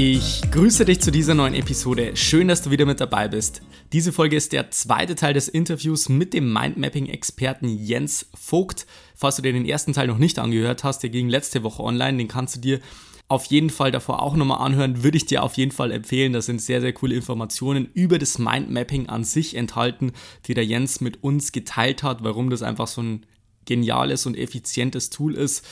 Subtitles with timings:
[0.00, 2.14] Ich grüße dich zu dieser neuen Episode.
[2.14, 3.62] Schön, dass du wieder mit dabei bist.
[3.92, 8.86] Diese Folge ist der zweite Teil des Interviews mit dem Mindmapping-Experten Jens Vogt.
[9.16, 12.16] Falls du dir den ersten Teil noch nicht angehört hast, der ging letzte Woche online,
[12.16, 12.80] den kannst du dir
[13.26, 16.32] auf jeden Fall davor auch nochmal anhören, würde ich dir auf jeden Fall empfehlen.
[16.32, 20.12] Da sind sehr, sehr coole Informationen über das Mindmapping an sich enthalten,
[20.46, 23.26] die der Jens mit uns geteilt hat, warum das einfach so ein
[23.64, 25.66] geniales und effizientes Tool ist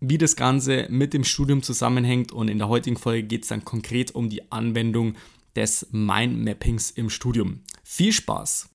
[0.00, 3.64] wie das Ganze mit dem Studium zusammenhängt und in der heutigen Folge geht es dann
[3.64, 5.14] konkret um die Anwendung
[5.54, 7.60] des Mindmappings im Studium.
[7.84, 8.68] Viel Spaß!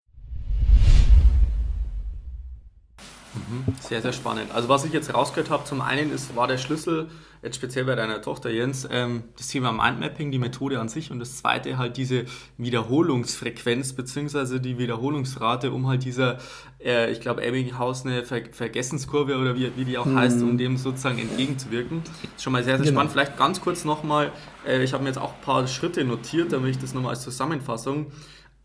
[3.34, 3.74] Mhm.
[3.82, 4.52] Sehr, sehr spannend.
[4.52, 7.10] Also was ich jetzt rausgehört habe, zum einen ist, war der Schlüssel,
[7.46, 11.20] jetzt speziell bei deiner Tochter Jens, ähm, das Thema Mindmapping, die Methode an sich und
[11.20, 12.26] das zweite halt diese
[12.58, 14.60] Wiederholungsfrequenz bzw.
[14.60, 16.40] die Wiederholungsrate, um halt dieser,
[16.84, 20.18] äh, ich glaube, Ebbinghaus eine Ver Vergessenskurve oder wie, wie die auch mhm.
[20.18, 22.02] heißt, um dem sozusagen entgegenzuwirken.
[22.04, 22.98] Das ist schon mal sehr, sehr genau.
[22.98, 23.12] spannend.
[23.12, 24.32] Vielleicht ganz kurz nochmal,
[24.68, 27.22] äh, ich habe mir jetzt auch ein paar Schritte notiert, damit ich das nochmal als
[27.22, 28.08] Zusammenfassung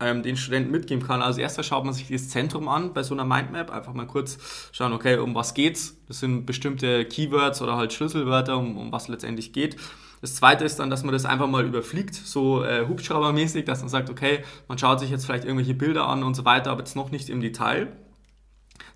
[0.01, 1.21] ähm, den Studenten mitgeben kann.
[1.21, 3.71] Als erster schaut man sich das Zentrum an bei so einer Mindmap.
[3.71, 4.37] Einfach mal kurz
[4.71, 5.97] schauen, okay, um was geht's?
[6.07, 9.77] Das sind bestimmte Keywords oder halt Schlüsselwörter, um, um was letztendlich geht.
[10.21, 13.89] Das zweite ist dann, dass man das einfach mal überfliegt, so äh, Hubschraubermäßig, dass man
[13.89, 16.95] sagt, okay, man schaut sich jetzt vielleicht irgendwelche Bilder an und so weiter, aber jetzt
[16.95, 17.87] noch nicht im Detail.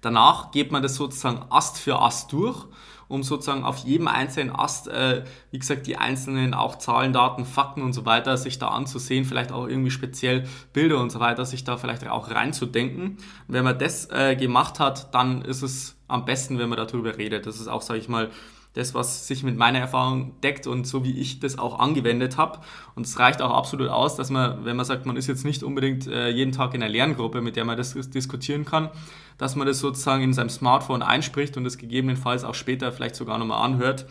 [0.02, 2.68] Danach geht man das sozusagen Ast für Ast durch
[3.08, 7.82] um sozusagen auf jedem einzelnen Ast, äh, wie gesagt, die einzelnen auch Zahlen, Daten, Fakten
[7.82, 11.64] und so weiter sich da anzusehen, vielleicht auch irgendwie speziell Bilder und so weiter, sich
[11.64, 13.18] da vielleicht auch reinzudenken.
[13.18, 17.18] Und wenn man das äh, gemacht hat, dann ist es am besten, wenn man darüber
[17.18, 17.46] redet.
[17.46, 18.30] Das ist auch, sage ich mal,
[18.76, 22.60] das, was sich mit meiner Erfahrung deckt und so wie ich das auch angewendet habe.
[22.94, 25.64] Und es reicht auch absolut aus, dass man, wenn man sagt, man ist jetzt nicht
[25.64, 28.90] unbedingt äh, jeden Tag in einer Lerngruppe, mit der man das diskutieren kann,
[29.38, 33.38] dass man das sozusagen in seinem Smartphone einspricht und das gegebenenfalls auch später vielleicht sogar
[33.38, 34.08] nochmal anhört.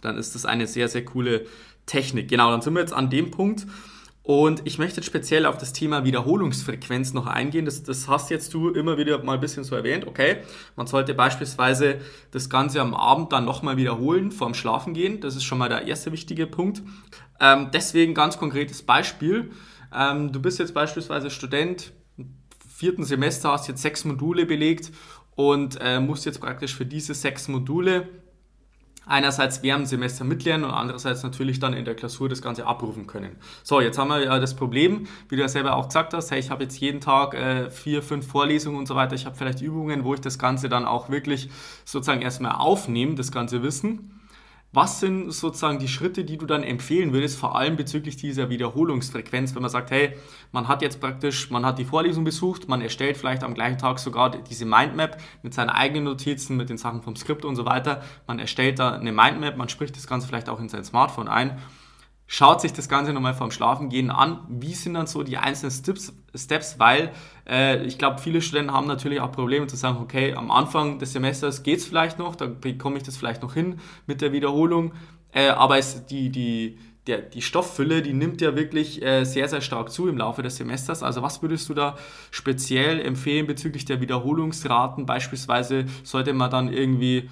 [0.00, 1.46] Dann ist das eine sehr, sehr coole
[1.84, 2.28] Technik.
[2.28, 3.66] Genau, dann sind wir jetzt an dem Punkt,
[4.26, 7.64] und ich möchte jetzt speziell auf das Thema Wiederholungsfrequenz noch eingehen.
[7.64, 10.04] Das, das hast jetzt du immer wieder mal ein bisschen so erwähnt.
[10.04, 10.38] Okay,
[10.74, 12.00] man sollte beispielsweise
[12.32, 15.20] das Ganze am Abend dann nochmal wiederholen vorm Schlafen gehen.
[15.20, 16.82] Das ist schon mal der erste wichtige Punkt.
[17.38, 19.52] Ähm, deswegen ganz konkretes Beispiel.
[19.94, 21.92] Ähm, du bist jetzt beispielsweise Student,
[22.68, 24.90] vierten Semester, hast jetzt sechs Module belegt
[25.36, 28.08] und äh, musst jetzt praktisch für diese sechs Module
[29.06, 33.06] einerseits während dem Semester mitlernen und andererseits natürlich dann in der Klausur das Ganze abrufen
[33.06, 33.36] können.
[33.62, 36.40] So, jetzt haben wir ja das Problem, wie du ja selber auch gesagt hast, hey,
[36.40, 39.62] ich habe jetzt jeden Tag äh, vier, fünf Vorlesungen und so weiter, ich habe vielleicht
[39.62, 41.48] Übungen, wo ich das Ganze dann auch wirklich
[41.84, 44.15] sozusagen erstmal aufnehme, das ganze Wissen.
[44.76, 49.54] Was sind sozusagen die Schritte, die du dann empfehlen würdest, vor allem bezüglich dieser Wiederholungsfrequenz,
[49.54, 50.18] wenn man sagt, hey,
[50.52, 53.98] man hat jetzt praktisch, man hat die Vorlesung besucht, man erstellt vielleicht am gleichen Tag
[53.98, 58.02] sogar diese Mindmap mit seinen eigenen Notizen, mit den Sachen vom Skript und so weiter.
[58.26, 61.56] Man erstellt da eine Mindmap, man spricht das Ganze vielleicht auch in sein Smartphone ein
[62.26, 64.40] schaut sich das Ganze nochmal vorm Schlafengehen an.
[64.48, 67.12] Wie sind dann so die einzelnen Steps, Steps weil
[67.48, 71.12] äh, ich glaube, viele Studenten haben natürlich auch Probleme zu sagen, okay, am Anfang des
[71.12, 74.92] Semesters geht es vielleicht noch, da bekomme ich das vielleicht noch hin mit der Wiederholung,
[75.32, 79.60] äh, aber es, die, die, der, die Stofffülle, die nimmt ja wirklich äh, sehr, sehr
[79.60, 81.02] stark zu im Laufe des Semesters.
[81.02, 81.96] Also was würdest du da
[82.32, 85.06] speziell empfehlen bezüglich der Wiederholungsraten?
[85.06, 87.30] Beispielsweise sollte man dann irgendwie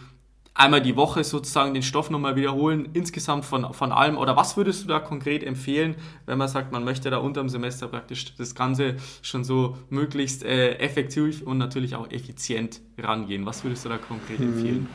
[0.54, 4.16] einmal die Woche sozusagen den Stoff nochmal wiederholen, insgesamt von, von allem?
[4.16, 7.48] Oder was würdest du da konkret empfehlen, wenn man sagt, man möchte da unter dem
[7.48, 13.44] Semester praktisch das Ganze schon so möglichst äh, effektiv und natürlich auch effizient rangehen?
[13.47, 14.53] Was würdest du da konkret hm.
[14.53, 14.88] empfehlen?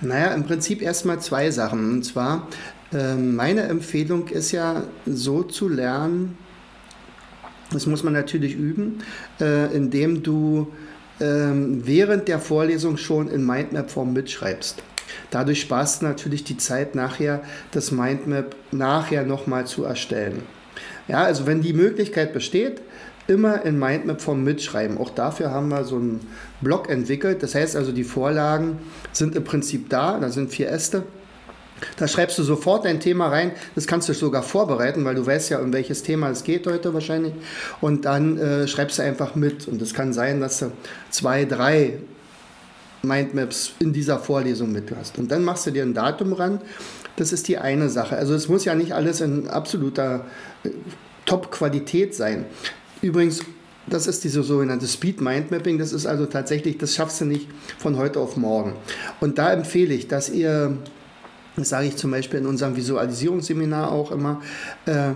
[0.00, 1.90] Naja, im Prinzip erstmal zwei Sachen.
[1.90, 2.46] Und zwar,
[2.92, 6.38] äh, meine Empfehlung ist ja so zu lernen,
[7.70, 9.02] das muss man natürlich üben,
[9.40, 10.72] äh, indem du
[11.20, 14.82] ähm, während der Vorlesung schon in Mindmap-Form mitschreibst.
[15.30, 20.42] Dadurch sparst du natürlich die Zeit nachher, das Mindmap nachher nochmal zu erstellen.
[21.06, 22.82] Ja, also wenn die Möglichkeit besteht,
[23.26, 24.98] immer in Mindmap-Form mitschreiben.
[24.98, 26.20] Auch dafür haben wir so einen
[26.60, 27.42] Blog entwickelt.
[27.42, 28.78] Das heißt also, die Vorlagen
[29.12, 31.04] sind im Prinzip da, da sind vier Äste.
[31.96, 33.52] Da schreibst du sofort dein Thema rein.
[33.74, 36.92] Das kannst du sogar vorbereiten, weil du weißt ja, um welches Thema es geht heute
[36.94, 37.34] wahrscheinlich.
[37.80, 39.68] Und dann äh, schreibst du einfach mit.
[39.68, 40.72] Und es kann sein, dass du
[41.10, 41.98] zwei, drei
[43.02, 45.18] Mindmaps in dieser Vorlesung mit hast.
[45.18, 46.60] Und dann machst du dir ein Datum ran.
[47.16, 48.16] Das ist die eine Sache.
[48.16, 50.24] Also es muss ja nicht alles in absoluter
[50.64, 50.70] äh,
[51.26, 52.46] Top-Qualität sein.
[53.02, 53.42] Übrigens,
[53.86, 55.78] das ist diese sogenannte Speed Mind Mapping.
[55.78, 57.48] Das ist also tatsächlich, das schaffst du nicht
[57.78, 58.74] von heute auf morgen.
[59.20, 60.76] Und da empfehle ich, dass ihr,
[61.58, 64.40] das sage ich zum Beispiel in unserem Visualisierungsseminar auch immer,
[64.86, 65.12] äh,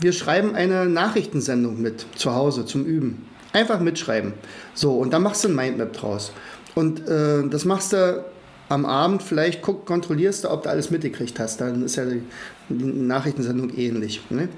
[0.00, 3.26] wir schreiben eine Nachrichtensendung mit zu Hause zum Üben.
[3.52, 4.34] Einfach mitschreiben.
[4.74, 6.32] So, und dann machst du ein Mindmap draus.
[6.74, 8.24] Und äh, das machst du
[8.68, 11.60] am Abend, vielleicht guck, kontrollierst du, ob du alles mitgekriegt hast.
[11.60, 12.22] Dann ist ja die,
[12.68, 14.20] Nachrichtensendung ähnlich.
[14.30, 14.48] Ne?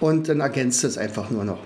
[0.00, 1.58] Und dann ergänzt es einfach nur noch.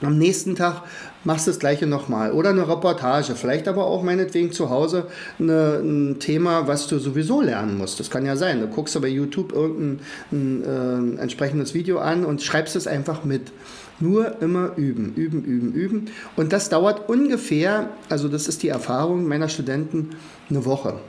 [0.00, 0.82] Am nächsten Tag
[1.24, 2.32] machst du das gleiche nochmal.
[2.32, 5.06] Oder eine Reportage, vielleicht aber auch meinetwegen zu Hause
[5.38, 7.98] eine, ein Thema, was du sowieso lernen musst.
[7.98, 8.60] Das kann ja sein.
[8.60, 10.00] Du guckst bei YouTube irgendein
[10.30, 13.52] ein, äh, entsprechendes Video an und schreibst es einfach mit.
[14.00, 16.06] Nur immer üben, üben, üben, üben.
[16.36, 20.10] Und das dauert ungefähr, also das ist die Erfahrung meiner Studenten,
[20.48, 21.00] eine Woche.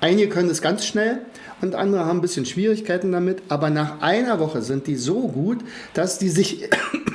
[0.00, 1.18] Einige können es ganz schnell
[1.60, 5.58] und andere haben ein bisschen Schwierigkeiten damit, aber nach einer Woche sind die so gut,
[5.94, 6.68] dass die sich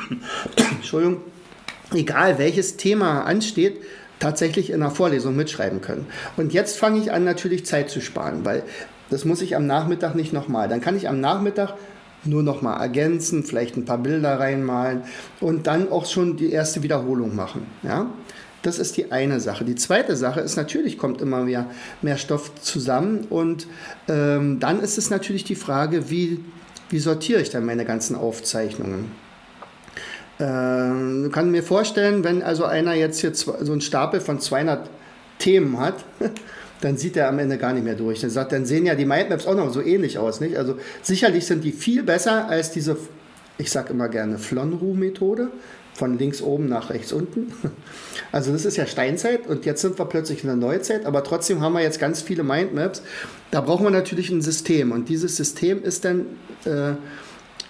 [0.75, 1.21] Entschuldigung,
[1.93, 3.81] egal welches Thema ansteht,
[4.19, 6.05] tatsächlich in einer Vorlesung mitschreiben können.
[6.37, 8.63] Und jetzt fange ich an, natürlich Zeit zu sparen, weil
[9.09, 10.67] das muss ich am Nachmittag nicht nochmal.
[10.67, 11.73] Dann kann ich am Nachmittag
[12.23, 15.03] nur nochmal ergänzen, vielleicht ein paar Bilder reinmalen
[15.39, 17.67] und dann auch schon die erste Wiederholung machen.
[17.83, 18.07] Ja?
[18.65, 19.63] Das ist die eine Sache.
[19.63, 21.69] Die zweite Sache ist natürlich, kommt immer mehr,
[22.01, 23.67] mehr Stoff zusammen und
[24.07, 26.43] ähm, dann ist es natürlich die Frage, wie,
[26.89, 29.11] wie sortiere ich dann meine ganzen Aufzeichnungen?
[30.39, 34.89] Ähm, kann mir vorstellen, wenn also einer jetzt hier so einen Stapel von 200
[35.37, 36.03] Themen hat,
[36.81, 38.21] dann sieht er am Ende gar nicht mehr durch.
[38.21, 40.39] Dann, sagt, dann sehen ja die Mindmaps auch noch so ähnlich aus.
[40.39, 40.57] Nicht?
[40.57, 42.97] Also sicherlich sind die viel besser als diese,
[43.59, 45.51] ich sage immer gerne, Flonru-Methode,
[45.95, 47.51] von links oben nach rechts unten.
[48.31, 51.61] Also das ist ja Steinzeit und jetzt sind wir plötzlich in der Neuzeit, aber trotzdem
[51.61, 53.01] haben wir jetzt ganz viele Mindmaps.
[53.49, 56.25] Da brauchen wir natürlich ein System und dieses System ist dann...
[56.65, 56.95] Äh,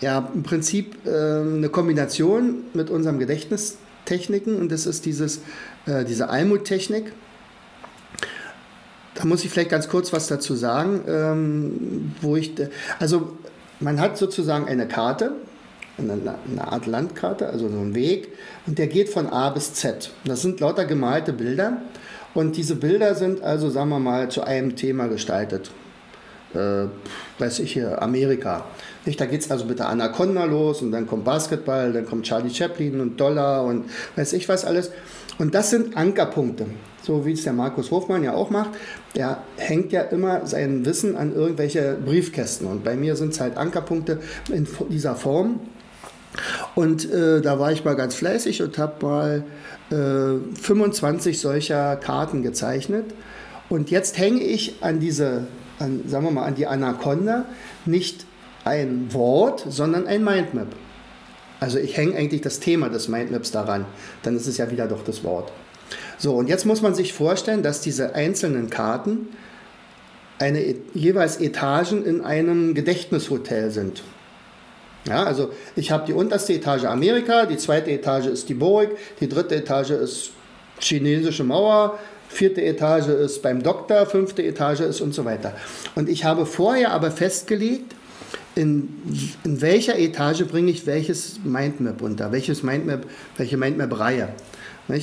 [0.02, 5.42] ja, im Prinzip äh, eine Kombination mit unserem Gedächtnistechniken und das ist dieses,
[5.86, 7.12] äh, diese Almut-Technik.
[9.16, 12.54] Da muss ich vielleicht ganz kurz was dazu sagen, ähm, wo ich,
[13.00, 13.38] also
[13.80, 15.32] man hat sozusagen eine Karte,
[15.98, 16.14] eine,
[16.50, 18.30] eine Art Landkarte, also so einen Weg,
[18.68, 20.12] und der geht von A bis Z.
[20.26, 21.82] Das sind lauter gemalte Bilder
[22.34, 25.72] und diese Bilder sind also, sagen wir mal, zu einem Thema gestaltet.
[26.54, 26.88] Äh,
[27.40, 28.66] weiß ich hier, Amerika.
[29.06, 29.20] Nicht?
[29.20, 32.50] Da geht es also mit der Anaconda los und dann kommt Basketball, dann kommt Charlie
[32.50, 34.92] Chaplin und Dollar und weiß ich was alles.
[35.38, 36.66] Und das sind Ankerpunkte,
[37.04, 38.72] so wie es der Markus Hofmann ja auch macht.
[39.16, 42.68] Der hängt ja immer sein Wissen an irgendwelche Briefkästen.
[42.68, 44.20] Und bei mir sind es halt Ankerpunkte
[44.50, 45.60] in dieser Form.
[46.76, 49.44] Und äh, da war ich mal ganz fleißig und habe mal
[49.92, 53.06] äh, 25 solcher Karten gezeichnet.
[53.70, 55.48] Und jetzt hänge ich an diese,
[55.80, 57.46] an, sagen wir mal, an die Anaconda
[57.86, 58.26] nicht
[58.64, 60.68] ein Wort, sondern ein Mindmap.
[61.60, 63.86] Also ich hänge eigentlich das Thema des Mindmaps daran.
[64.24, 65.52] Dann ist es ja wieder doch das Wort.
[66.18, 69.30] So, und jetzt muss man sich vorstellen, dass diese einzelnen Karten
[70.40, 74.04] eine, jeweils Etagen in einem Gedächtnishotel sind.
[75.08, 79.30] Ja, also ich habe die unterste Etage Amerika, die zweite Etage ist die Burg, die
[79.30, 80.32] dritte Etage ist
[80.80, 85.54] chinesische Mauer, vierte Etage ist beim Doktor, fünfte Etage ist und so weiter.
[85.94, 87.96] Und ich habe vorher aber festgelegt,
[88.56, 88.90] in,
[89.44, 93.06] in welcher Etage bringe ich welches Mindmap unter, welches Mindmap,
[93.38, 94.30] welche Mindmap-Reihe.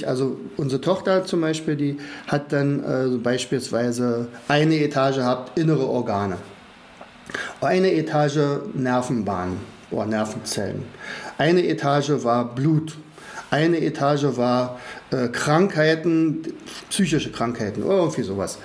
[0.07, 1.97] Also unsere Tochter zum Beispiel, die
[2.27, 6.39] hat dann äh, beispielsweise eine Etage habt innere Organe,
[7.61, 8.39] eine Etage
[8.75, 10.83] Nervenbahnen oder Nervenzellen,
[11.39, 12.97] eine Etage war Blut,
[13.51, 14.81] eine Etage war
[15.11, 16.43] äh, Krankheiten,
[16.89, 18.59] psychische Krankheiten irgendwie sowas.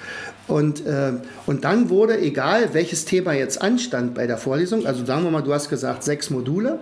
[0.47, 1.13] Und, äh,
[1.45, 5.43] und dann wurde, egal welches Thema jetzt anstand bei der Vorlesung, also sagen wir mal,
[5.43, 6.79] du hast gesagt sechs Module,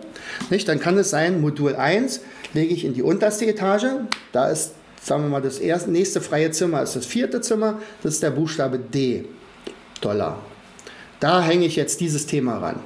[0.52, 0.68] nicht?
[0.68, 2.22] dann kann es sein, Modul 1
[2.54, 3.88] lege ich in die unterste Etage,
[4.32, 8.14] da ist, sagen wir mal, das erste, nächste freie Zimmer ist das vierte Zimmer, das
[8.14, 9.26] ist der Buchstabe D,
[10.00, 10.38] Dollar.
[11.20, 12.80] Da hänge ich jetzt dieses Thema ran.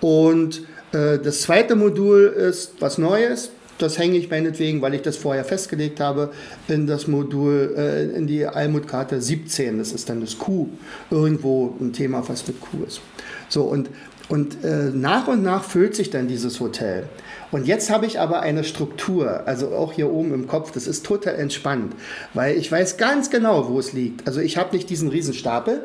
[0.00, 5.44] Und das zweite Modul ist was Neues, das hänge ich meinetwegen, weil ich das vorher
[5.44, 6.30] festgelegt habe,
[6.66, 9.78] in das Modul, äh, in die Almutkarte 17.
[9.78, 10.68] Das ist dann das Q.
[11.10, 13.00] Irgendwo ein Thema, was mit Q ist.
[13.48, 13.88] So, und,
[14.28, 17.04] und äh, nach und nach füllt sich dann dieses Hotel.
[17.50, 21.06] Und jetzt habe ich aber eine Struktur, also auch hier oben im Kopf, das ist
[21.06, 21.94] total entspannt,
[22.34, 24.26] weil ich weiß ganz genau, wo es liegt.
[24.26, 25.82] Also ich habe nicht diesen Riesenstapel,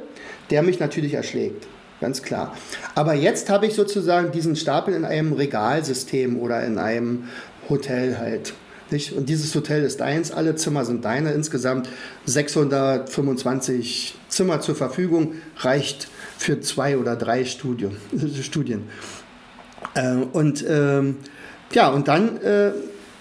[0.50, 1.68] der mich natürlich erschlägt
[2.02, 2.56] ganz klar.
[2.96, 7.26] Aber jetzt habe ich sozusagen diesen Stapel in einem Regalsystem oder in einem
[7.70, 8.54] Hotel halt.
[8.92, 9.14] Nicht?
[9.14, 11.90] Und dieses Hotel ist deins, alle Zimmer sind deine, insgesamt
[12.26, 17.98] 625 Zimmer zur Verfügung, reicht für zwei oder drei Studien.
[18.42, 18.84] Studien.
[19.96, 21.18] Äh, und ähm,
[21.72, 22.72] ja, und dann äh,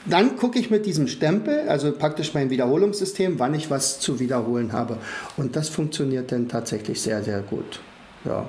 [0.07, 4.73] dann gucke ich mit diesem Stempel, also praktisch mein Wiederholungssystem, wann ich was zu wiederholen
[4.73, 4.97] habe.
[5.37, 7.81] Und das funktioniert dann tatsächlich sehr, sehr gut.
[8.25, 8.49] Ja.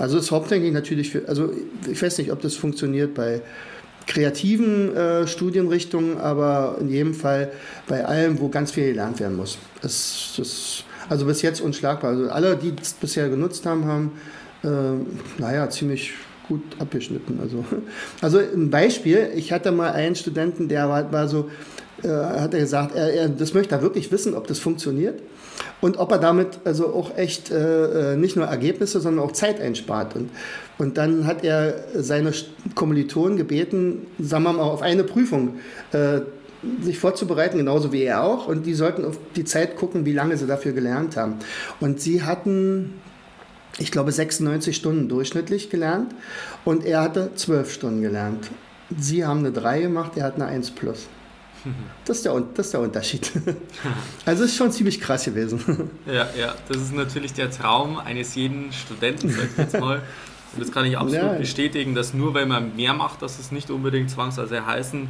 [0.00, 1.52] Also das hauptsächlich natürlich für, also
[1.90, 3.42] ich weiß nicht, ob das funktioniert bei
[4.06, 7.52] kreativen äh, Studienrichtungen, aber in jedem Fall
[7.86, 9.58] bei allem, wo ganz viel gelernt werden muss.
[9.82, 12.12] Das, das, also bis jetzt unschlagbar.
[12.12, 14.12] Also alle, die es bisher genutzt haben, haben,
[14.64, 16.14] äh, naja, ziemlich
[16.48, 17.38] gut abgeschnitten.
[17.42, 17.62] Also,
[18.22, 21.50] also ein Beispiel, ich hatte mal einen Studenten, der war, war so,
[22.02, 25.20] äh, hat er gesagt, er, er, das möchte er wirklich wissen, ob das funktioniert
[25.80, 29.60] und ob er damit also auch echt äh, äh, nicht nur Ergebnisse, sondern auch Zeit
[29.60, 30.16] einspart.
[30.16, 30.30] Und,
[30.78, 32.32] und dann hat er seine
[32.74, 35.58] Kommilitonen gebeten, sagen wir mal, auf eine Prüfung
[35.92, 36.20] äh,
[36.82, 38.46] sich vorzubereiten, genauso wie er auch.
[38.46, 41.36] Und die sollten auf die Zeit gucken, wie lange sie dafür gelernt haben.
[41.80, 43.00] Und sie hatten,
[43.78, 46.14] ich glaube, 96 Stunden durchschnittlich gelernt
[46.64, 48.50] und er hatte 12 Stunden gelernt.
[48.98, 51.08] Sie haben eine 3 gemacht, er hat eine 1 plus.
[52.04, 53.30] Das ist, der, das ist der Unterschied.
[54.24, 55.90] Also ist schon ziemlich krass gewesen.
[56.06, 60.02] Ja, ja, das ist natürlich der Traum eines jeden Studenten, sag ich jetzt mal.
[60.52, 61.38] Und das kann ich absolut ja.
[61.38, 65.08] bestätigen, dass nur weil man mehr macht, dass es nicht unbedingt zwangsweise heißen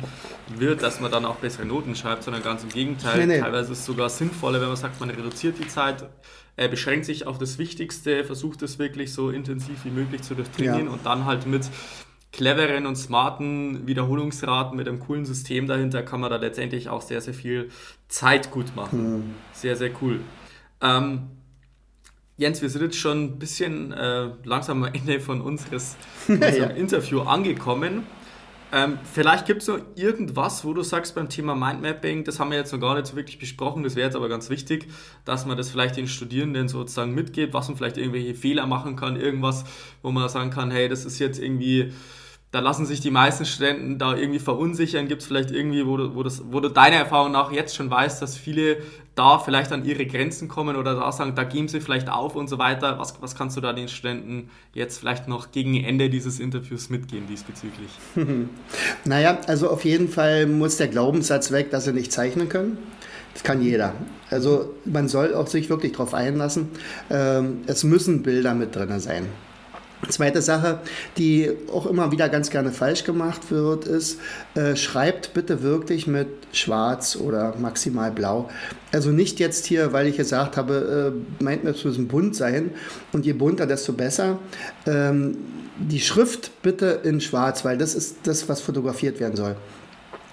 [0.56, 3.26] wird, dass man dann auch bessere Noten schreibt, sondern ganz im Gegenteil.
[3.26, 3.40] Nee, nee.
[3.40, 6.04] Teilweise ist es sogar sinnvoller, wenn man sagt, man reduziert die Zeit,
[6.56, 10.86] äh, beschränkt sich auf das Wichtigste, versucht es wirklich so intensiv wie möglich zu durchtrainieren
[10.86, 10.92] ja.
[10.92, 11.62] und dann halt mit
[12.32, 17.20] cleveren und smarten Wiederholungsraten mit einem coolen System dahinter kann man da letztendlich auch sehr,
[17.20, 17.70] sehr viel
[18.08, 19.16] Zeit gut machen.
[19.16, 19.34] Mhm.
[19.52, 20.20] Sehr, sehr cool.
[20.80, 21.28] Ähm,
[22.36, 25.96] Jens, wir sind jetzt schon ein bisschen äh, langsam am Ende von unseres,
[26.28, 26.66] unserem ja.
[26.68, 28.04] Interview angekommen.
[28.72, 32.58] Ähm, vielleicht gibt es noch irgendwas, wo du sagst beim Thema Mindmapping, das haben wir
[32.58, 34.86] jetzt noch gar nicht so wirklich besprochen, das wäre jetzt aber ganz wichtig,
[35.24, 39.16] dass man das vielleicht den Studierenden sozusagen mitgibt, was man vielleicht irgendwelche Fehler machen kann,
[39.16, 39.64] irgendwas,
[40.02, 41.92] wo man sagen kann, hey, das ist jetzt irgendwie
[42.52, 45.06] da lassen sich die meisten Studenten da irgendwie verunsichern.
[45.06, 47.90] Gibt es vielleicht irgendwie, wo du, wo, das, wo du deiner Erfahrung nach jetzt schon
[47.90, 48.78] weißt, dass viele
[49.14, 52.48] da vielleicht an ihre Grenzen kommen oder da sagen, da geben sie vielleicht auf und
[52.48, 52.98] so weiter.
[52.98, 57.28] Was, was kannst du da den Studenten jetzt vielleicht noch gegen Ende dieses Interviews mitgeben
[57.28, 57.90] diesbezüglich?
[59.04, 62.78] naja, also auf jeden Fall muss der Glaubenssatz weg, dass sie nicht zeichnen können.
[63.32, 63.94] Das kann jeder.
[64.28, 66.68] Also man soll auch sich wirklich darauf einlassen.
[67.10, 69.26] Ähm, es müssen Bilder mit drin sein.
[70.08, 70.80] Zweite Sache,
[71.18, 74.18] die auch immer wieder ganz gerne falsch gemacht wird, ist,
[74.54, 78.48] äh, schreibt bitte wirklich mit schwarz oder maximal blau.
[78.92, 82.70] Also nicht jetzt hier, weil ich gesagt habe, äh, Mindmaps müssen bunt sein
[83.12, 84.38] und je bunter, desto besser.
[84.86, 85.36] Ähm,
[85.78, 89.56] die Schrift bitte in schwarz, weil das ist das, was fotografiert werden soll.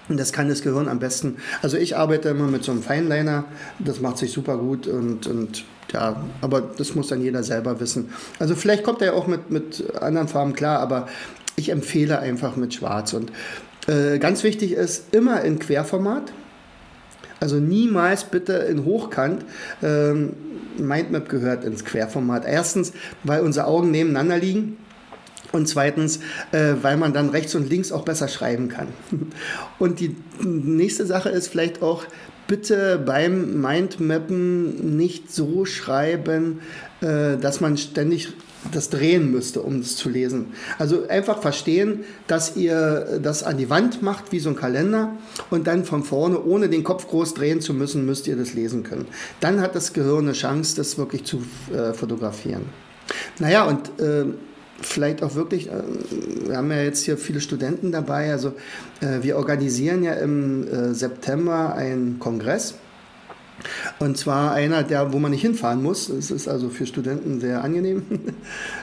[0.08, 1.36] Und das kann das Gehirn am besten.
[1.60, 3.44] Also ich arbeite immer mit so einem Feinliner,
[3.78, 8.10] das macht sich super gut und, und ja, aber das muss dann jeder selber wissen.
[8.38, 11.08] Also vielleicht kommt er auch mit, mit anderen Farben klar, aber
[11.56, 13.12] ich empfehle einfach mit Schwarz.
[13.14, 13.32] Und
[13.86, 16.32] äh, ganz wichtig ist, immer in Querformat.
[17.40, 19.44] Also niemals bitte in Hochkant.
[19.82, 20.34] Ähm,
[20.76, 22.44] Mindmap gehört ins Querformat.
[22.44, 22.92] Erstens,
[23.24, 24.76] weil unsere Augen nebeneinander liegen.
[25.50, 26.20] Und zweitens,
[26.52, 28.88] äh, weil man dann rechts und links auch besser schreiben kann.
[29.78, 30.14] Und die
[30.44, 32.04] nächste Sache ist vielleicht auch,
[32.48, 36.60] bitte beim Mindmappen nicht so schreiben,
[37.00, 38.30] äh, dass man ständig
[38.72, 40.48] das drehen müsste, um es zu lesen.
[40.78, 45.16] Also einfach verstehen, dass ihr das an die Wand macht wie so ein Kalender
[45.50, 48.82] und dann von vorne, ohne den Kopf groß drehen zu müssen, müsst ihr das lesen
[48.82, 49.06] können.
[49.38, 52.62] Dann hat das Gehirn eine Chance, das wirklich zu äh, fotografieren.
[53.38, 54.24] Naja, und äh,
[54.80, 55.82] vielleicht auch wirklich, äh,
[56.46, 58.54] wir haben ja jetzt hier viele Studenten dabei, also
[59.00, 62.74] äh, wir organisieren ja im äh, September einen Kongress
[63.98, 66.08] und zwar einer, der, wo man nicht hinfahren muss.
[66.08, 68.02] Es ist also für Studenten sehr angenehm.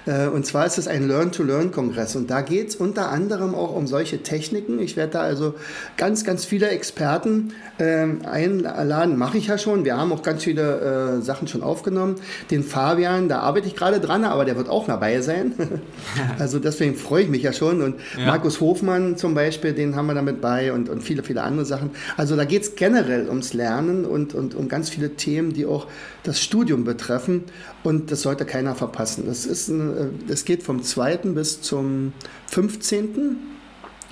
[0.08, 2.15] Äh, und zwar ist es ein Learn-to-Learn-Kongress.
[2.15, 4.79] Und da geht es unter anderem auch um solche Techniken.
[4.79, 5.55] Ich werde da also
[5.98, 9.17] ganz, ganz viele Experten äh, einladen.
[9.17, 9.84] Mache ich ja schon.
[9.84, 12.17] Wir haben auch ganz viele äh, Sachen schon aufgenommen.
[12.51, 15.53] Den Fabian, da arbeite ich gerade dran, aber der wird auch dabei sein.
[16.39, 17.82] also deswegen freue ich mich ja schon.
[17.82, 18.27] Und ja.
[18.27, 21.91] Markus Hofmann zum Beispiel, den haben wir damit bei und, und viele, viele andere Sachen.
[22.15, 25.65] Also da geht es generell ums Lernen und, und um um ganz viele Themen, die
[25.65, 25.88] auch
[26.24, 27.43] das Studium betreffen.
[27.84, 29.25] Und das sollte keiner verpassen.
[29.27, 31.17] Das, ist ein, das geht vom 2.
[31.17, 32.13] bis zum
[32.48, 33.38] 15.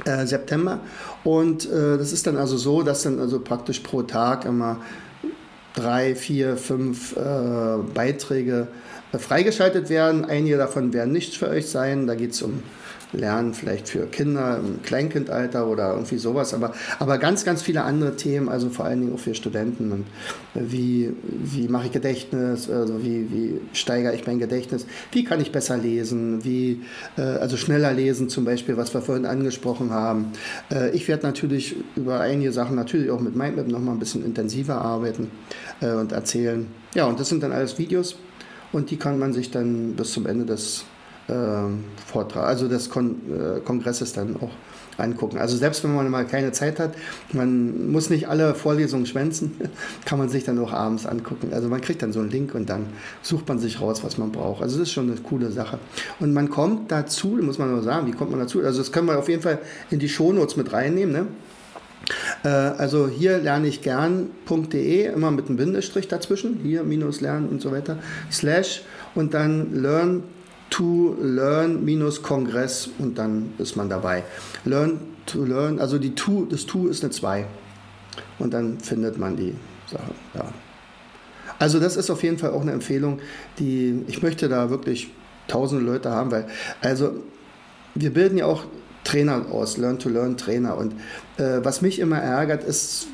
[0.06, 0.80] Äh, September.
[1.24, 4.82] Und äh, das ist dann also so, dass dann also praktisch pro Tag immer
[5.76, 8.68] drei, vier, fünf äh, Beiträge
[9.12, 10.26] äh, freigeschaltet werden.
[10.26, 12.08] Einige davon werden nichts für euch sein.
[12.08, 12.64] Da geht es um
[13.14, 18.16] Lernen vielleicht für Kinder im Kleinkindalter oder irgendwie sowas, aber, aber ganz, ganz viele andere
[18.16, 19.92] Themen, also vor allen Dingen auch für Studenten.
[19.92, 20.06] Und
[20.54, 25.52] wie, wie mache ich Gedächtnis, also wie, wie steigere ich mein Gedächtnis, wie kann ich
[25.52, 26.82] besser lesen, wie,
[27.18, 30.32] äh, also schneller lesen zum Beispiel, was wir vorhin angesprochen haben.
[30.72, 34.82] Äh, ich werde natürlich über einige Sachen natürlich auch mit Mindmap nochmal ein bisschen intensiver
[34.82, 35.30] arbeiten
[35.82, 36.68] äh, und erzählen.
[36.96, 38.16] Ja, und das sind dann alles Videos
[38.72, 40.86] und die kann man sich dann bis zum Ende des
[41.28, 41.34] äh,
[42.06, 44.52] Vortrags, also des Kon äh, Kongresses dann auch
[44.98, 45.38] angucken.
[45.38, 46.94] Also selbst wenn man mal keine Zeit hat,
[47.32, 49.54] man muss nicht alle Vorlesungen schwänzen,
[50.06, 51.50] kann man sich dann auch abends angucken.
[51.52, 52.86] Also man kriegt dann so einen Link und dann
[53.22, 54.62] sucht man sich raus, was man braucht.
[54.62, 55.80] Also das ist schon eine coole Sache.
[56.20, 58.62] Und man kommt dazu, muss man nur sagen, wie kommt man dazu?
[58.62, 61.14] Also das können wir auf jeden Fall in die Shownotes mit reinnehmen.
[61.14, 61.28] Ne?
[62.44, 67.62] Äh, also hier lerne ich gern.de, immer mit einem Bindestrich dazwischen, hier minus lernen und
[67.62, 67.98] so weiter,
[68.32, 68.84] slash
[69.16, 70.24] und dann learn
[70.74, 74.24] to learn minus Kongress und dann ist man dabei.
[74.66, 77.46] Learn to learn, also die to, das to ist eine 2
[78.40, 79.54] und dann findet man die
[79.86, 80.16] Sache.
[80.34, 80.46] Ja.
[81.60, 83.20] Also das ist auf jeden Fall auch eine Empfehlung,
[83.60, 85.12] die ich möchte da wirklich
[85.48, 86.48] tausende Leute haben, weil
[86.82, 87.14] also
[87.94, 88.66] wir bilden ja auch
[89.04, 90.76] Trainer aus, Learn-to-Learn-Trainer.
[90.76, 90.94] Und
[91.38, 93.08] äh, was mich immer ärgert, ist,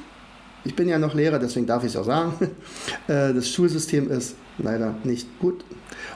[0.63, 2.33] ich bin ja noch Lehrer, deswegen darf ich es auch sagen,
[3.09, 5.63] äh, das Schulsystem ist leider nicht gut.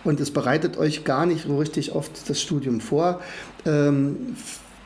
[0.04, 3.22] Und es bereitet euch gar nicht so richtig oft das Studium vor.
[3.66, 4.36] Ähm,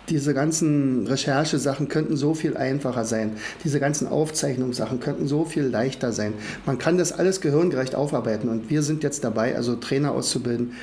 [0.09, 3.33] diese ganzen Recherchesachen könnten so viel einfacher sein.
[3.63, 6.33] Diese ganzen Aufzeichnungssachen könnten so viel leichter sein.
[6.65, 10.73] Man kann das alles gehirngerecht aufarbeiten und wir sind jetzt dabei, also Trainer auszubilden,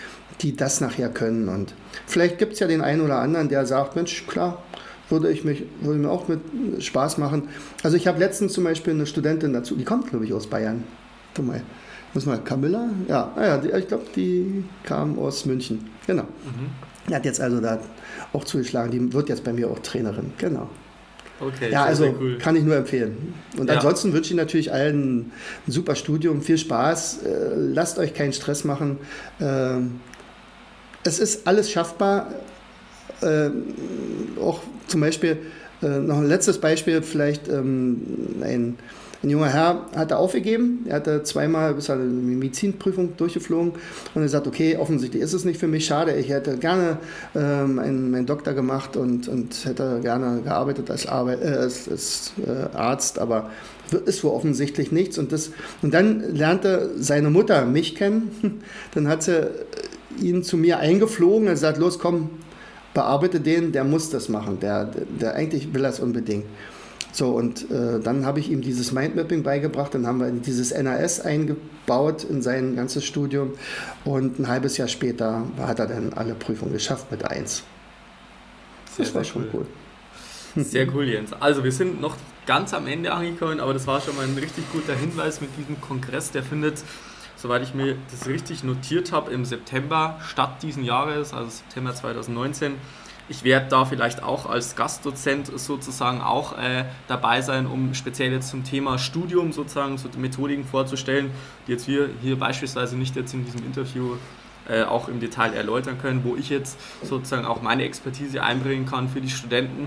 [0.42, 1.48] die das nachher können.
[1.48, 1.74] Und
[2.06, 4.62] vielleicht gibt es ja den einen oder anderen, der sagt, Mensch, klar,
[5.08, 6.40] würde ich mich, würde mir auch mit
[6.82, 7.48] Spaß machen.
[7.82, 10.84] Also ich habe letztens zum Beispiel eine Studentin dazu, die kommt, glaube ich, aus Bayern.
[11.34, 11.62] Guck mal,
[12.14, 12.88] muss mal, Camilla?
[13.08, 15.90] Ja, ah ja, die, ich glaube, die kam aus München.
[16.06, 16.22] Genau.
[16.22, 16.70] Mhm.
[17.08, 17.80] Die hat jetzt also da
[18.32, 18.90] auch zugeschlagen.
[18.90, 20.32] Die wird jetzt bei mir auch Trainerin.
[20.38, 20.68] Genau.
[21.40, 22.38] Okay, ja, also cool.
[22.38, 23.34] kann ich nur empfehlen.
[23.58, 23.74] Und ja.
[23.74, 25.32] ansonsten wünsche ich natürlich allen
[25.66, 27.22] ein super Studium, viel Spaß.
[27.24, 28.98] Äh, lasst euch keinen Stress machen.
[29.40, 29.80] Äh,
[31.02, 32.28] es ist alles schaffbar.
[33.20, 33.50] Äh,
[34.40, 35.38] auch zum Beispiel,
[35.82, 38.02] äh, noch ein letztes Beispiel, vielleicht ähm,
[38.42, 38.78] ein
[39.24, 43.72] ein junger Herr hatte aufgegeben, er hatte zweimal bis eine Medizinprüfung durchgeflogen.
[44.14, 46.98] Und er sagt, okay, offensichtlich ist es nicht für mich, schade, ich hätte gerne
[47.34, 52.32] ähm, einen, meinen Doktor gemacht und, und hätte gerne gearbeitet als, Arbeit, äh, als, als
[52.46, 53.50] äh, Arzt, aber
[54.04, 55.18] ist wohl offensichtlich nichts.
[55.18, 55.50] Und, das,
[55.82, 58.60] und dann lernte seine Mutter mich kennen,
[58.94, 59.48] dann hat sie
[60.20, 62.30] ihn zu mir eingeflogen und sagt, los, komm,
[62.92, 66.44] bearbeite den, der muss das machen, der, der eigentlich will das unbedingt.
[67.14, 71.20] So, und äh, dann habe ich ihm dieses Mindmapping beigebracht, dann haben wir dieses NAS
[71.20, 73.52] eingebaut in sein ganzes Studium
[74.04, 77.62] und ein halbes Jahr später hat er dann alle Prüfungen geschafft mit 1.
[78.96, 79.64] Das sehr, war schon cool.
[80.56, 80.64] cool.
[80.64, 81.32] Sehr cool, Jens.
[81.34, 84.64] Also wir sind noch ganz am Ende angekommen, aber das war schon mal ein richtig
[84.72, 86.32] guter Hinweis mit diesem Kongress.
[86.32, 86.82] Der findet,
[87.36, 92.74] soweit ich mir das richtig notiert habe, im September statt diesen Jahres, also September 2019.
[93.28, 98.50] Ich werde da vielleicht auch als Gastdozent sozusagen auch äh, dabei sein, um speziell jetzt
[98.50, 101.30] zum Thema Studium sozusagen so Methodiken vorzustellen,
[101.66, 104.16] die jetzt wir hier beispielsweise nicht jetzt in diesem Interview
[104.68, 109.08] äh, auch im Detail erläutern können, wo ich jetzt sozusagen auch meine Expertise einbringen kann
[109.08, 109.86] für die Studenten.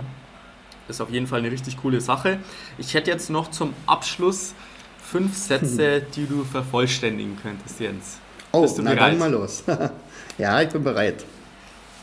[0.87, 2.39] Das ist auf jeden Fall eine richtig coole Sache.
[2.77, 4.55] Ich hätte jetzt noch zum Abschluss
[5.03, 8.17] fünf Sätze, die du vervollständigen könntest, Jens.
[8.51, 9.11] Oh, Bist du na bereit?
[9.11, 9.63] dann mal los.
[10.37, 11.23] ja, ich bin bereit.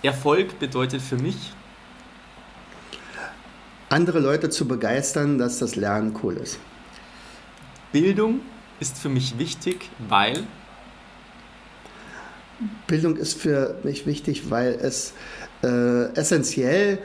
[0.04, 1.52] Erfolg bedeutet für mich?
[3.88, 6.58] Andere Leute zu begeistern, dass das Lernen cool ist.
[7.90, 8.40] Bildung
[8.80, 10.44] ist für mich wichtig, weil?
[12.86, 15.14] Bildung ist für mich wichtig, weil es
[15.62, 16.98] äh, essentiell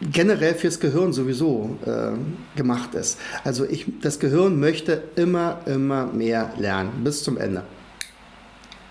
[0.00, 2.12] generell fürs Gehirn sowieso äh,
[2.56, 3.18] gemacht ist.
[3.42, 7.64] Also ich, das Gehirn möchte immer, immer mehr lernen, bis zum Ende.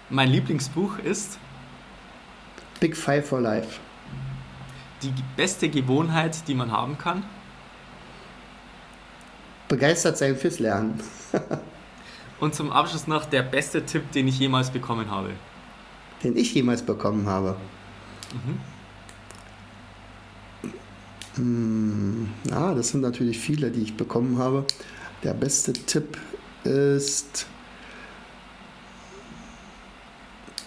[0.10, 1.38] Mein Lieblingsbuch ist?
[2.84, 3.80] Big Five for Life.
[5.04, 7.24] Die beste Gewohnheit, die man haben kann?
[9.69, 11.00] Begeistert sein fürs Lernen.
[12.41, 15.30] Und zum Abschluss noch der beste Tipp, den ich jemals bekommen habe.
[16.26, 17.56] Den ich jemals bekommen habe.
[18.34, 18.60] Mhm.
[21.36, 24.65] Hm, ja, das sind natürlich viele, die ich bekommen habe.
[25.24, 26.17] Der beste Tipp
[26.65, 27.48] ist,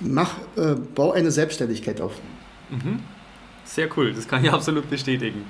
[0.01, 2.13] mach, äh, bau eine Selbstständigkeit auf.
[2.71, 3.01] Mhm.
[3.65, 5.45] Sehr cool, das kann ich absolut bestätigen.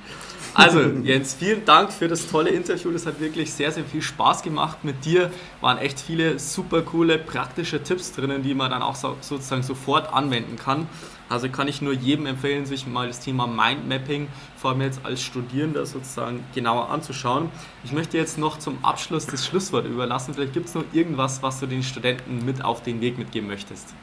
[0.54, 2.90] Also, Jens, vielen Dank für das tolle Interview.
[2.90, 4.84] Das hat wirklich sehr, sehr viel Spaß gemacht.
[4.84, 5.30] Mit dir
[5.60, 10.10] waren echt viele super coole, praktische Tipps drinnen, die man dann auch so, sozusagen sofort
[10.14, 10.88] anwenden kann.
[11.28, 15.22] Also kann ich nur jedem empfehlen, sich mal das Thema Mindmapping, vor allem jetzt als
[15.22, 17.50] Studierender sozusagen genauer anzuschauen.
[17.84, 20.32] Ich möchte jetzt noch zum Abschluss das Schlusswort überlassen.
[20.32, 23.94] Vielleicht gibt es noch irgendwas, was du den Studenten mit auf den Weg mitgeben möchtest.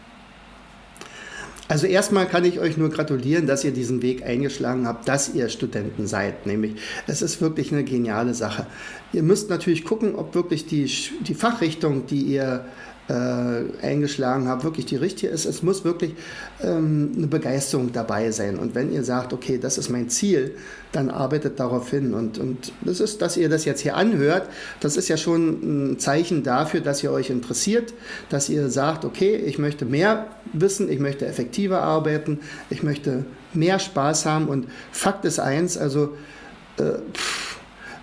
[1.70, 5.48] Also erstmal kann ich euch nur gratulieren, dass ihr diesen Weg eingeschlagen habt, dass ihr
[5.48, 6.46] Studenten seid.
[6.46, 6.76] Nämlich,
[7.08, 8.68] es ist wirklich eine geniale Sache.
[9.14, 12.66] Ihr müsst natürlich gucken, ob wirklich die, die Fachrichtung, die ihr
[13.10, 15.46] äh, eingeschlagen habe, wirklich die richtige ist.
[15.46, 16.16] Es muss wirklich
[16.62, 18.58] ähm, eine Begeisterung dabei sein.
[18.58, 20.56] Und wenn ihr sagt, okay, das ist mein Ziel,
[20.94, 22.14] dann arbeitet darauf hin.
[22.14, 24.48] Und, und das ist, dass ihr das jetzt hier anhört,
[24.80, 27.94] das ist ja schon ein Zeichen dafür, dass ihr euch interessiert,
[28.30, 32.40] dass ihr sagt, okay, ich möchte mehr wissen, ich möchte effektiver arbeiten,
[32.70, 34.48] ich möchte mehr Spaß haben.
[34.48, 36.16] Und Fakt ist eins, also
[36.78, 37.00] äh,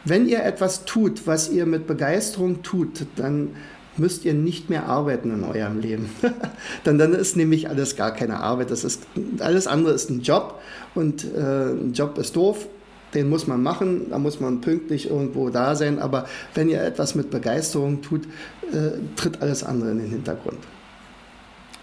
[0.04, 3.50] wenn ihr etwas tut, was ihr mit Begeisterung tut, dann
[3.96, 6.10] müsst ihr nicht mehr arbeiten in eurem Leben.
[6.84, 8.70] dann, dann ist nämlich alles gar keine Arbeit.
[8.70, 9.02] Das ist,
[9.40, 10.60] alles andere ist ein Job
[10.94, 12.66] und äh, ein Job ist doof.
[13.14, 15.98] Den muss man machen, da muss man pünktlich irgendwo da sein.
[15.98, 18.26] Aber wenn ihr etwas mit Begeisterung tut,
[18.72, 20.58] äh, tritt alles andere in den Hintergrund.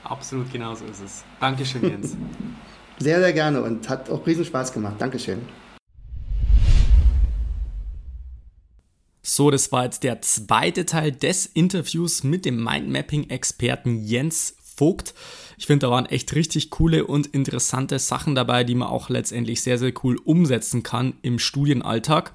[0.03, 1.23] Absolut genauso ist es.
[1.41, 2.15] Dankeschön, Jens.
[2.99, 4.95] sehr, sehr gerne und hat auch riesen Spaß gemacht.
[4.99, 5.39] Dankeschön.
[9.37, 15.15] So, das war jetzt der zweite Teil des Interviews mit dem Mindmapping-Experten Jens Vogt.
[15.59, 19.63] Ich finde, da waren echt richtig coole und interessante Sachen dabei, die man auch letztendlich
[19.63, 22.31] sehr, sehr cool umsetzen kann im Studienalltag.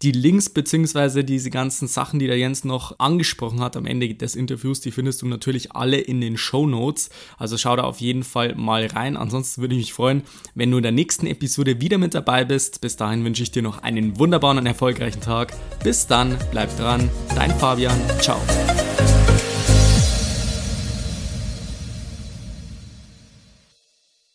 [0.00, 1.22] Die Links bzw.
[1.22, 5.20] diese ganzen Sachen, die der Jens noch angesprochen hat am Ende des Interviews, die findest
[5.20, 7.10] du natürlich alle in den Show Notes.
[7.36, 9.18] Also schau da auf jeden Fall mal rein.
[9.18, 10.22] Ansonsten würde ich mich freuen,
[10.54, 12.80] wenn du in der nächsten Episode wieder mit dabei bist.
[12.80, 15.52] Bis dahin wünsche ich dir noch einen wunderbaren und erfolgreichen Tag.
[15.84, 17.10] Bis dann, bleib dran.
[17.34, 18.00] Dein Fabian.
[18.18, 18.40] Ciao.